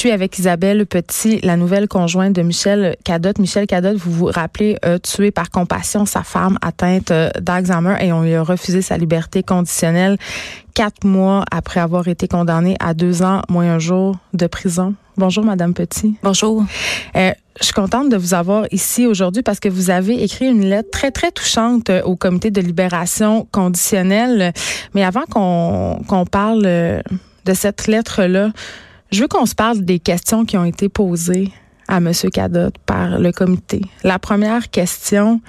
[0.00, 3.38] suis avec Isabelle Petit, la nouvelle conjointe de Michel Cadotte.
[3.38, 8.10] Michel Cadotte, vous vous rappelez, a tué par compassion sa femme atteinte euh, d'Alzheimer et
[8.10, 10.16] on lui a refusé sa liberté conditionnelle
[10.72, 14.94] quatre mois après avoir été condamné à deux ans moins un jour de prison.
[15.18, 16.14] Bonjour, Madame Petit.
[16.22, 16.64] Bonjour.
[17.16, 20.64] Euh, je suis contente de vous avoir ici aujourd'hui parce que vous avez écrit une
[20.64, 24.54] lettre très, très touchante au comité de libération conditionnelle.
[24.94, 28.48] Mais avant qu'on qu'on parle de cette lettre-là,
[29.10, 31.50] je veux qu'on se parle des questions qui ont été posées
[31.88, 32.12] à M.
[32.32, 33.82] Cadotte par le comité.
[34.04, 35.40] La première question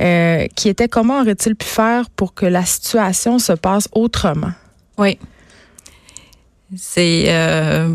[0.00, 4.52] euh, qui était comment aurait-il pu faire pour que la situation se passe autrement?
[4.98, 5.18] Oui.
[6.76, 7.94] C'est euh,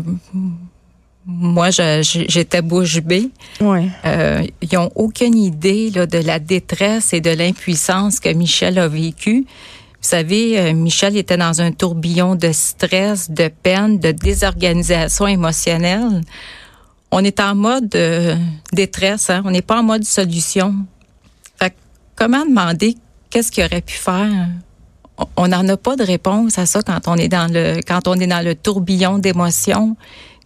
[1.24, 3.30] moi, j'étais bouche bée.
[3.60, 3.88] Oui.
[4.04, 8.88] Euh, ils n'ont aucune idée là, de la détresse et de l'impuissance que Michel a
[8.88, 9.46] vécu.
[10.02, 16.22] Vous savez, euh, Michel était dans un tourbillon de stress, de peine, de désorganisation émotionnelle.
[17.12, 18.34] On est en mode euh,
[18.72, 19.42] détresse, hein?
[19.44, 20.74] on n'est pas en mode solution.
[21.56, 21.72] Fait
[22.16, 22.96] comment demander
[23.30, 24.48] qu'est-ce qu'il aurait pu faire?
[25.36, 28.14] On n'en a pas de réponse à ça quand on est dans le quand on
[28.14, 29.96] est dans le tourbillon d'émotions,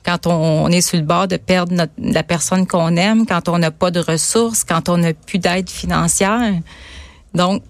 [0.04, 3.70] quand on, est sur le bord de perdre la personne qu'on aime, quand on n'a
[3.70, 6.52] pas de ressources, quand on n'a plus d'aide financière.
[7.34, 7.62] Donc,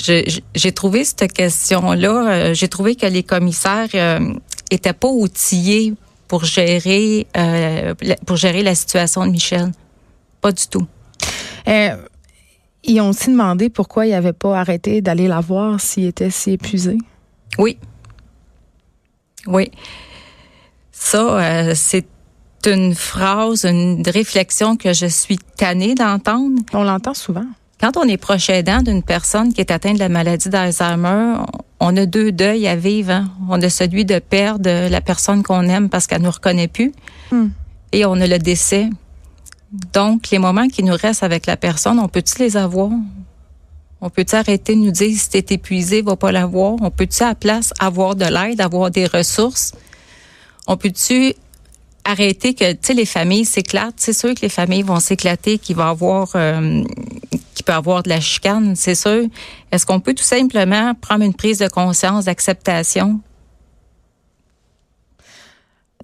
[0.00, 4.34] j'ai trouvé cette question-là, euh, j'ai trouvé que les commissaires euh,
[4.70, 5.94] étaient pas outillés
[6.28, 7.94] pour gérer euh,
[8.26, 9.72] pour gérer la situation de Michel.
[10.40, 10.86] Pas du tout.
[11.66, 16.52] ils ont aussi demandé pourquoi il n'avait pas arrêté d'aller la voir s'il était si
[16.52, 16.96] épuisé.
[17.58, 17.76] Oui.
[19.46, 19.70] Oui.
[20.92, 22.06] Ça, c'est
[22.66, 26.60] une phrase, une réflexion que je suis tannée d'entendre.
[26.72, 27.46] On l'entend souvent.
[27.80, 31.36] Quand on est proche aidant d'une personne qui est atteinte de la maladie d'Alzheimer,
[31.80, 33.10] on a deux deuils à vivre.
[33.10, 33.30] Hein.
[33.48, 36.92] On a celui de perdre la personne qu'on aime parce qu'elle nous reconnaît plus.
[37.32, 37.48] Hmm.
[37.92, 38.90] Et on a le décès.
[39.94, 42.90] Donc, les moments qui nous restent avec la personne, on peut-tu les avoir?
[44.02, 46.74] On peut-tu arrêter de nous dire si t'es épuisé, va pas l'avoir?
[46.82, 49.72] On peut-tu à la place avoir de l'aide, avoir des ressources?
[50.66, 51.34] On peut-tu
[52.04, 55.76] arrêter que tu sais les familles s'éclatent, c'est sûr que les familles vont s'éclater, qu'il
[55.76, 56.82] va avoir euh,
[57.54, 59.24] qu'il peut avoir de la chicane, c'est sûr.
[59.70, 63.20] Est-ce qu'on peut tout simplement prendre une prise de conscience, d'acceptation?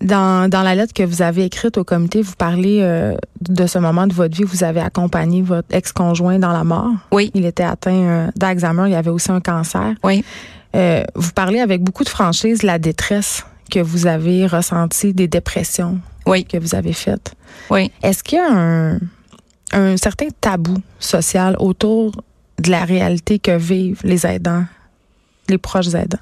[0.03, 3.79] Dans, dans la lettre que vous avez écrite au comité, vous parlez euh, de ce
[3.79, 6.93] moment de votre vie où vous avez accompagné votre ex-conjoint dans la mort.
[7.13, 7.31] Oui.
[7.33, 9.95] Il était atteint euh, d'Alzheimer, il avait aussi un cancer.
[10.05, 10.23] Oui.
[11.15, 16.01] vous parlez avec beaucoup de franchise de la détresse que vous avez ressenti des dépressions
[16.27, 16.45] oui.
[16.45, 17.35] que vous avez faites.
[17.71, 17.91] Oui.
[18.03, 18.99] Est-ce qu'il y a un,
[19.73, 22.13] un certain tabou social autour
[22.59, 24.65] de la réalité que vivent les aidants,
[25.49, 26.19] les proches aidants?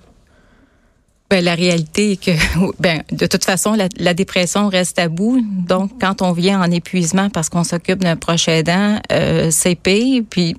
[1.30, 2.30] Ben, la réalité est que,
[2.78, 5.44] ben, de toute façon, la, dépression reste à bout.
[5.66, 10.22] Donc, quand on vient en épuisement parce qu'on s'occupe d'un proche aidant, euh, c'est pire.
[10.28, 10.56] Puis,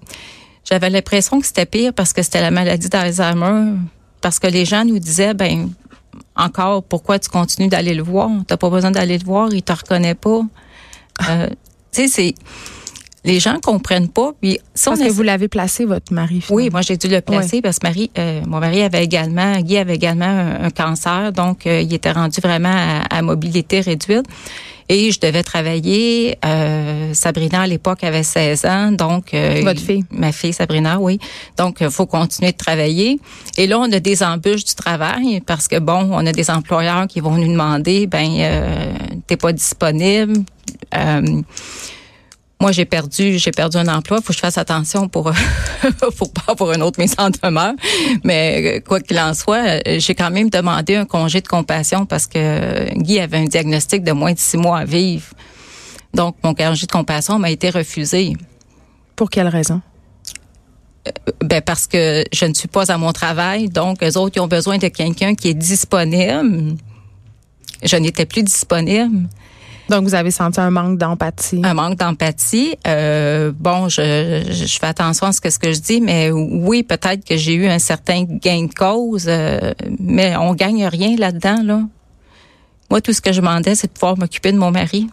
[0.69, 3.73] j'avais l'impression que c'était pire parce que c'était la maladie d'Alzheimer.
[4.21, 5.69] Parce que les gens nous disaient, ben,
[6.35, 8.29] encore, pourquoi tu continues d'aller le voir?
[8.47, 10.41] T'as pas besoin d'aller le voir, il te reconnaît pas.
[11.29, 11.47] Euh,
[11.91, 12.35] tu sais, c'est
[13.25, 14.33] les gens comprennent pas.
[14.39, 16.43] Puis, parce que vous l'avez placé, votre mari.
[16.51, 19.77] Oui, moi j'ai dû le placer parce que Marie, euh, mon mari avait également, Guy
[19.77, 20.25] avait également
[20.61, 24.25] un, cancer, donc euh, il était rendu vraiment à mobilité réduite.
[24.87, 26.37] Et je devais travailler.
[26.45, 28.91] Euh, Sabrina, à l'époque, avait 16 ans.
[28.91, 30.03] Donc, euh, Votre fille?
[30.11, 31.19] Ma fille, Sabrina, oui.
[31.57, 33.19] Donc, il faut continuer de travailler.
[33.57, 37.07] Et là, on a des embûches du travail parce que, bon, on a des employeurs
[37.07, 38.93] qui vont nous demander, ben, euh,
[39.25, 40.43] t'es pas disponible.
[42.55, 44.17] Euh, moi, j'ai perdu, j'ai perdu un emploi.
[44.21, 45.31] Faut que je fasse attention pour,
[46.17, 47.73] pour pas avoir une autre mise en demeure.
[48.23, 52.93] Mais quoi qu'il en soit, j'ai quand même demandé un congé de compassion parce que
[52.95, 55.27] Guy avait un diagnostic de moins de six mois à vivre.
[56.13, 58.33] Donc, mon congé de compassion m'a été refusé.
[59.15, 59.81] Pour quelle raison?
[61.07, 61.11] Euh,
[61.41, 64.47] ben parce que je ne suis pas à mon travail, donc les autres ils ont
[64.47, 66.77] besoin de quelqu'un qui est disponible.
[67.83, 69.27] Je n'étais plus disponible.
[69.89, 71.61] Donc, vous avez senti un manque d'empathie.
[71.63, 72.75] Un manque d'empathie.
[72.87, 76.81] Euh, bon, je, je, fais attention à ce que, ce que je dis, mais oui,
[76.83, 81.61] peut-être que j'ai eu un certain gain de cause, euh, mais on gagne rien là-dedans.
[81.63, 81.81] Là.
[82.89, 85.07] Moi, tout ce que je demandais, c'est de pouvoir m'occuper de mon mari,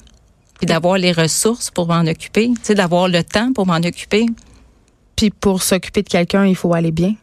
[0.58, 4.26] puis d'avoir les ressources pour m'en occuper, tu sais, d'avoir le temps pour m'en occuper.
[5.17, 7.14] Puis pour s'occuper de quelqu'un, il faut aller bien.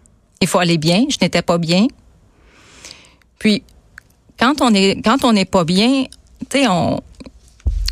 [0.42, 1.06] Il faut aller bien.
[1.10, 1.88] Je n'étais pas bien.
[3.40, 3.64] Puis
[4.40, 6.06] quand on est quand on n'est pas bien,
[6.50, 7.02] tu sais, on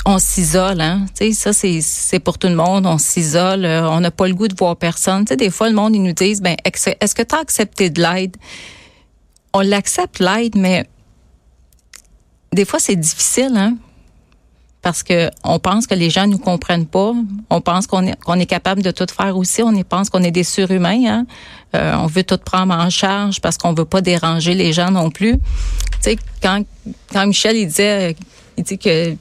[0.10, 1.06] on s'isole, hein.
[1.34, 2.86] Ça c'est pour tout le monde.
[2.86, 3.66] On s'isole.
[3.66, 5.26] Euh, on n'a pas le goût de voir personne.
[5.26, 7.90] Tu sais, des fois le monde ils nous disent, ben est-ce que tu as accepté
[7.90, 8.38] de l'aide?
[9.54, 10.88] On l'accepte l'aide, mais
[12.54, 13.76] des fois c'est difficile, hein.
[14.82, 17.12] parce que on pense que les gens nous comprennent pas.
[17.50, 19.62] On pense qu'on est, qu'on est capable de tout faire aussi.
[19.62, 21.06] On pense qu'on est des surhumains.
[21.06, 21.26] Hein?
[21.76, 25.10] Euh, on veut tout prendre en charge parce qu'on veut pas déranger les gens non
[25.10, 25.34] plus.
[25.34, 25.42] Tu
[26.00, 26.64] sais, quand,
[27.12, 28.16] quand Michel il disait,
[28.58, 29.18] il dit que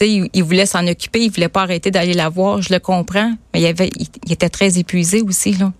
[0.00, 3.32] il, il, voulait s'en occuper, il voulait pas arrêter d'aller la voir, je le comprends,
[3.52, 5.72] mais il, avait, il, était très épuisé aussi là.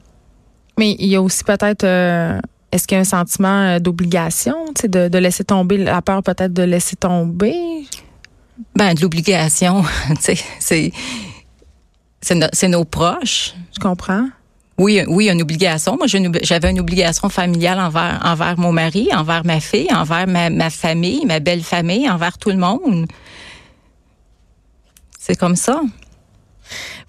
[0.79, 2.41] Mais il y a aussi peut-être euh,
[2.73, 6.53] est-ce qu'il y a un sentiment euh, d'obligation, de, de laisser tomber la peur peut-être
[6.53, 7.55] de laisser tomber?
[8.75, 9.85] Ben, de l'obligation,
[10.21, 10.93] c'est
[12.21, 13.55] c'est nos proches.
[13.75, 14.29] Je comprends.
[14.79, 15.97] Oui, oui, une obligation.
[15.97, 16.07] Moi,
[16.43, 21.25] j'avais une obligation familiale envers envers mon mari, envers ma fille, envers ma, ma famille,
[21.27, 23.07] ma belle famille, envers tout le monde.
[25.27, 25.81] C'est comme ça.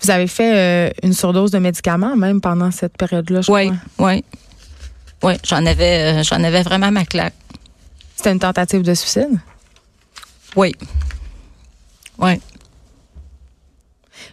[0.02, 4.14] Vous avez fait euh, une surdose de médicaments même pendant cette période-là, je oui, crois?
[4.14, 4.24] Oui,
[5.22, 7.34] oui, J'en avais, euh, j'en avais vraiment ma claque.
[8.16, 9.38] C'était une tentative de suicide?
[10.56, 10.74] Oui.
[12.18, 12.40] Oui.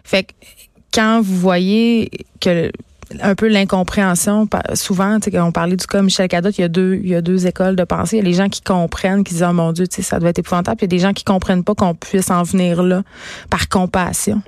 [0.05, 0.33] Fait que
[0.95, 2.09] quand vous voyez
[2.41, 2.71] que
[3.21, 7.09] un peu l'incompréhension, souvent, on parlait du cas Michel Cadotte, il y a deux, il
[7.09, 8.17] y a deux écoles de pensée.
[8.17, 10.39] Il y a les gens qui comprennent, qui disent, oh mon Dieu, ça doit être
[10.39, 10.77] épouvantable.
[10.77, 13.03] Puis il y a des gens qui comprennent pas qu'on puisse en venir là
[13.51, 14.43] par compassion.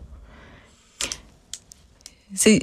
[2.34, 2.60] C'est,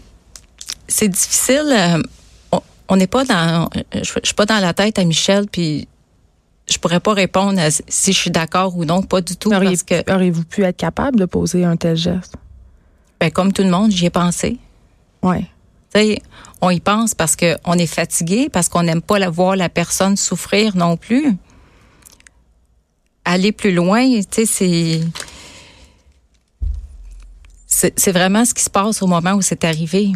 [0.88, 1.70] c'est difficile.
[1.72, 2.60] Euh,
[2.90, 5.88] on n'est pas dans, je, je suis pas dans la tête à Michel, puis
[6.70, 9.54] je pourrais pas répondre à si je suis d'accord ou non, pas du tout.
[9.54, 12.36] Auriez, parce que auriez-vous pu être capable de poser un tel geste?
[13.20, 14.58] Ben comme tout le monde, j'y ai pensé.
[15.22, 15.46] Ouais.
[16.62, 19.70] On y pense parce que on est fatigué, parce qu'on n'aime pas la voir la
[19.70, 21.36] personne souffrir non plus.
[23.26, 25.02] Aller plus loin, tu sais, c'est
[27.68, 30.12] c'est vraiment ce qui se passe au moment où c'est arrivé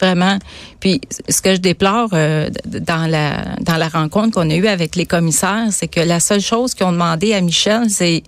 [0.00, 0.38] vraiment.
[0.80, 4.96] Puis ce que je déplore euh, dans la dans la rencontre qu'on a eue avec
[4.96, 8.22] les commissaires, c'est que la seule chose qu'ils ont demandé à Michel, c'est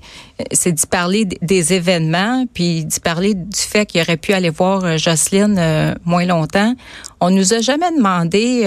[0.50, 4.84] c'est d'y parler des événements, puis d'y parler du fait qu'il aurait pu aller voir
[4.84, 6.74] euh, Jocelyne euh, moins longtemps.
[7.20, 8.64] On nous a jamais demandé,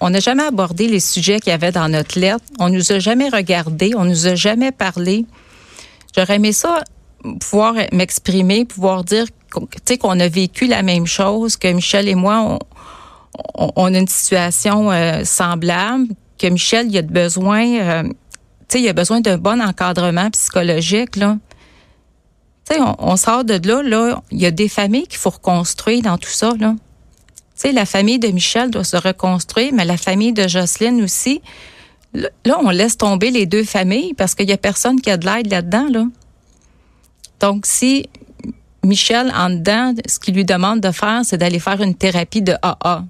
[0.00, 2.44] on n'a jamais abordé les sujets qu'il y avait dans notre lettre.
[2.58, 5.24] On nous a jamais regardé, on nous a jamais parlé.
[6.14, 6.82] J'aurais aimé ça
[7.40, 12.58] pouvoir m'exprimer, pouvoir dire qu'on a vécu la même chose, que Michel et moi,
[13.54, 18.02] on, a une situation euh, semblable, que Michel, il a besoin, euh,
[18.74, 21.38] il a besoin d'un bon encadrement psychologique, là.
[22.78, 26.18] On, on, sort de là, là, il y a des familles qu'il faut reconstruire dans
[26.18, 26.74] tout ça, là.
[27.58, 31.40] Tu sais, la famille de Michel doit se reconstruire, mais la famille de Jocelyne aussi.
[32.14, 32.30] Là,
[32.62, 35.50] on laisse tomber les deux familles parce qu'il y a personne qui a de l'aide
[35.50, 36.04] là-dedans, là.
[37.40, 38.08] Donc, si
[38.84, 42.54] Michel, en dedans, ce qu'il lui demande de faire, c'est d'aller faire une thérapie de
[42.62, 43.04] AA.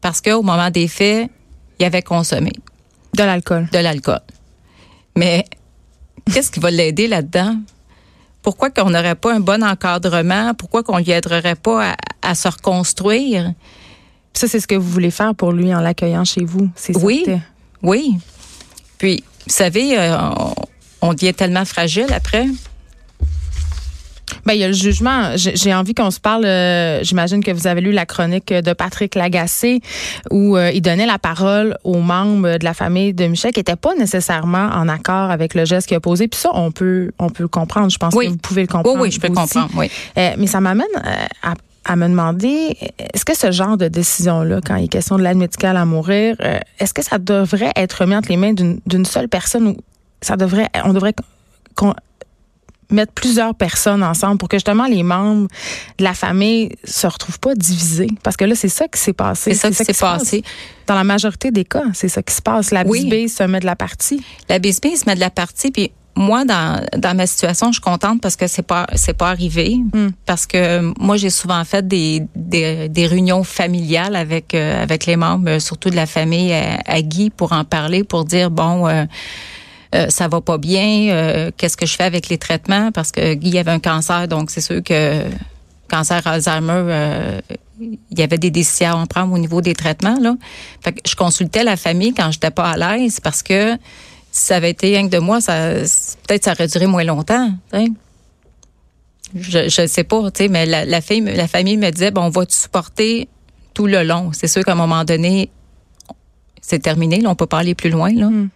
[0.00, 1.30] Parce qu'au moment des faits,
[1.78, 2.52] il avait consommé.
[3.14, 3.68] De l'alcool.
[3.72, 4.20] De l'alcool.
[5.16, 5.44] Mais
[6.32, 7.56] qu'est-ce qui va l'aider là-dedans?
[8.42, 10.54] Pourquoi qu'on n'aurait pas un bon encadrement?
[10.54, 13.52] Pourquoi qu'on lui aiderait pas à, se reconstruire?
[14.34, 16.68] Ça, c'est ce que vous voulez faire pour lui en l'accueillant chez vous.
[16.76, 17.24] C'est oui.
[17.82, 18.18] Oui.
[18.98, 20.18] Puis, vous savez, euh,
[21.02, 22.46] on, on devient tellement fragile après.
[24.44, 25.32] Ben, il y a le jugement.
[25.36, 26.44] J'ai envie qu'on se parle.
[26.44, 29.80] Euh, j'imagine que vous avez lu la chronique de Patrick Lagacé
[30.30, 33.76] où euh, il donnait la parole aux membres de la famille de Michel qui n'étaient
[33.76, 36.28] pas nécessairement en accord avec le geste qu'il a posé.
[36.28, 37.90] Puis ça, on peut, on peut le comprendre.
[37.90, 38.96] Je pense que vous pouvez le comprendre.
[38.96, 39.70] Oui, oui, je peux comprendre.
[39.74, 39.90] Oui.
[40.16, 40.86] Euh, mais ça m'amène
[41.42, 41.54] à
[41.88, 45.36] à me demander, est-ce que ce genre de décision-là, quand il est question de l'aide
[45.36, 46.34] médicale à mourir,
[46.80, 49.76] est-ce que ça devrait être remis entre les mains d'une seule personne ou
[50.20, 51.14] ça devrait, on devrait
[52.90, 55.48] mettre plusieurs personnes ensemble pour que justement les membres
[55.98, 58.08] de la famille se retrouvent pas divisés.
[58.22, 59.54] Parce que là, c'est ça qui s'est passé.
[59.54, 60.42] C'est ça qui s'est passé.
[60.86, 62.70] Dans la majorité des cas, c'est ça qui se passe.
[62.70, 63.28] La oui.
[63.28, 64.22] se met de la partie.
[64.48, 67.82] La BSB se met de la partie, puis moi, dans, dans ma situation, je suis
[67.82, 69.76] contente parce que c'est pas c'est pas arrivé.
[69.92, 70.08] Hmm.
[70.24, 75.16] Parce que moi, j'ai souvent fait des, des, des, réunions familiales avec euh, avec les
[75.16, 78.88] membres, surtout de la famille à, Guy, pour en parler, pour dire bon.
[78.88, 79.04] Euh,
[79.94, 82.90] euh, ça va pas bien, euh, qu'est-ce que je fais avec les traitements?
[82.92, 85.22] Parce que Guy avait un cancer, donc c'est sûr que
[85.88, 87.40] cancer Alzheimer, euh,
[87.80, 90.34] il y avait des décisions à en prendre au niveau des traitements là.
[90.82, 93.76] Fait que je consultais la famille quand j'étais pas à l'aise parce que
[94.32, 95.70] si ça avait été que de moi, ça
[96.26, 97.50] peut-être ça aurait duré moins longtemps.
[99.34, 102.46] Je je sais pas, tu sais, mais la, la, famille me disait bon, on va
[102.46, 103.28] te supporter
[103.74, 104.30] tout le long.
[104.32, 105.50] C'est sûr qu'à un moment donné,
[106.60, 107.20] c'est terminé.
[107.20, 108.10] Là, on peut pas aller plus loin.
[108.10, 108.48] Hmm.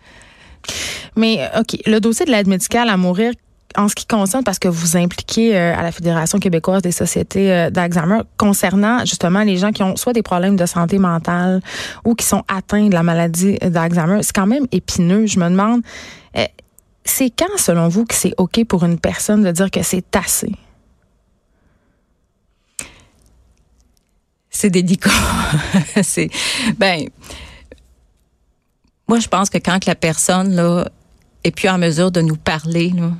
[1.16, 3.32] Mais OK, le dossier de l'aide médicale à mourir,
[3.76, 7.52] en ce qui concerne, parce que vous impliquez euh, à la Fédération québécoise des sociétés
[7.52, 11.60] euh, d'Alzheimer, concernant justement les gens qui ont soit des problèmes de santé mentale
[12.04, 15.26] ou qui sont atteints de la maladie d'Alzheimer, c'est quand même épineux.
[15.26, 15.82] Je me demande,
[16.36, 16.44] euh,
[17.04, 20.52] C'est quand, selon vous, que c'est OK pour une personne de dire que c'est assez?
[24.50, 25.10] C'est délicat.
[26.02, 26.28] c'est
[26.76, 27.06] ben
[29.08, 30.88] moi je pense que quand la personne là
[31.44, 33.10] est plus en mesure de nous parler là,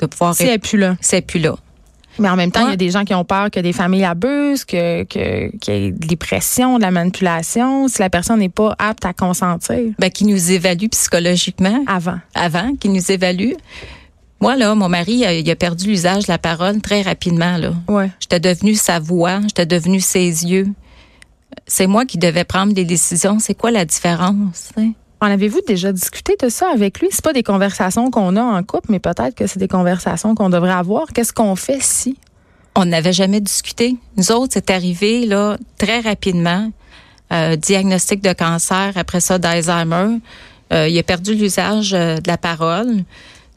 [0.00, 0.96] de pouvoir si elle plus là.
[1.00, 1.56] C'est plus là.
[2.18, 4.04] Mais en même temps, il y a des gens qui ont peur que des familles
[4.04, 5.24] abusent, que qu'il
[5.66, 9.92] y ait de l'oppression, de la manipulation, si la personne n'est pas apte à consentir.
[9.98, 11.82] Ben, qui nous évalue psychologiquement.
[11.88, 12.20] Avant.
[12.34, 13.54] Avant, qui nous évalue.
[14.40, 17.72] Moi, là, mon mari, il a perdu l'usage de la parole très rapidement, là.
[17.88, 18.10] Ouais.
[18.20, 20.68] J'étais devenue sa voix, j'étais devenue ses yeux.
[21.66, 23.38] C'est moi qui devais prendre des décisions.
[23.38, 24.70] C'est quoi la différence?
[25.24, 27.08] En avez-vous déjà discuté de ça avec lui?
[27.10, 30.50] C'est pas des conversations qu'on a en couple, mais peut-être que c'est des conversations qu'on
[30.50, 31.06] devrait avoir.
[31.14, 32.18] Qu'est-ce qu'on fait si?
[32.76, 33.96] On n'avait jamais discuté.
[34.18, 36.70] Nous autres, c'est arrivé là très rapidement.
[37.32, 40.18] Euh, diagnostic de cancer, après ça d'Alzheimer.
[40.74, 43.02] Euh, il a perdu l'usage euh, de la parole.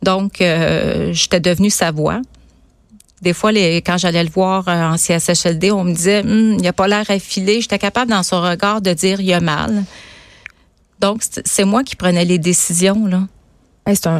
[0.03, 2.21] Donc, j'étais devenue sa voix.
[3.21, 6.87] Des fois, quand j'allais le voir en CSHLD, on me disait, hum, il a pas
[6.87, 7.59] l'air affilé.
[7.59, 9.83] J'étais capable dans son regard de dire, il a mal.
[10.99, 13.27] Donc, c'est moi qui prenais les décisions, là.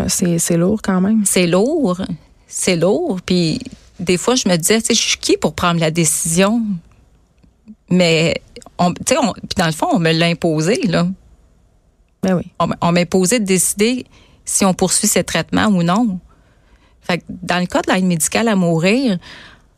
[0.08, 1.26] c'est lourd quand même.
[1.26, 2.02] C'est lourd.
[2.48, 3.20] C'est lourd.
[3.26, 3.60] Puis,
[4.00, 6.62] des fois, je me disais, tu sais, je suis qui pour prendre la décision?
[7.90, 8.42] Mais,
[8.78, 11.08] on, tu sais, puis dans le fond, on me l'a imposé, là.
[12.24, 12.44] Ben oui.
[12.60, 14.06] On, on m'a imposé de décider
[14.46, 16.20] si on poursuit ces traitements ou non.
[17.02, 19.18] Fait que dans le cas de l'aide médicale à mourir,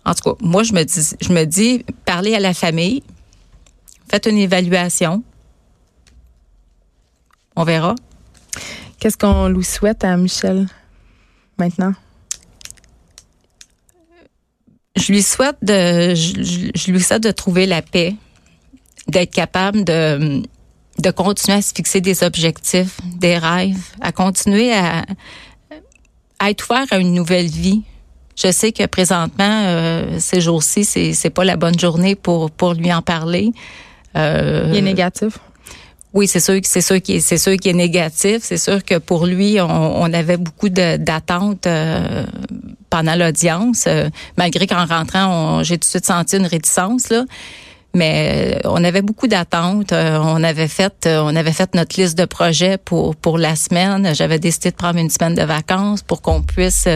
[0.05, 3.03] en tout cas, moi, je me dis, je me dis, parlez à la famille,
[4.09, 5.23] faites une évaluation,
[7.59, 7.93] on verra.
[8.99, 10.67] Qu'est-ce qu'on lui souhaite à Michel
[11.57, 11.93] maintenant?
[14.95, 18.15] Je lui souhaite de, je, lui souhaite de trouver la paix,
[19.07, 20.41] d'être capable de,
[20.99, 25.05] de continuer à se fixer des objectifs, des rêves, à continuer à,
[26.39, 27.83] à être ouvert à une nouvelle vie.
[28.37, 32.73] Je sais que présentement, euh, ces jours-ci, c'est, c'est pas la bonne journée pour, pour
[32.73, 33.51] lui en parler.
[34.15, 35.39] Euh, Il est négatif.
[36.13, 38.39] Oui, c'est sûr c'est sûr c'est sûr qui est négatif.
[38.41, 42.25] C'est sûr que pour lui, on, on avait beaucoup d'attentes euh,
[42.89, 47.25] pendant l'audience, euh, malgré qu'en rentrant, j'ai tout de suite senti une réticence là.
[47.95, 49.93] Mais euh, on avait beaucoup d'attentes.
[49.93, 54.13] on avait fait, on avait fait notre liste de projets pour pour la semaine.
[54.15, 56.87] J'avais décidé de prendre une semaine de vacances pour qu'on puisse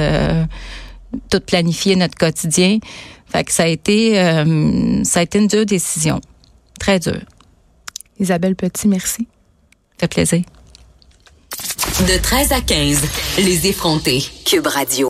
[1.29, 2.79] tout planifier notre quotidien.
[3.27, 4.15] Fait que ça a été,
[5.03, 6.21] ça a été une dure décision,
[6.79, 7.21] très dure.
[8.19, 9.27] Isabelle Petit, merci.
[9.99, 10.41] Ça fait plaisir.
[12.07, 13.01] De 13 à 15,
[13.37, 14.23] les effrontés.
[14.45, 15.01] Cube Radio.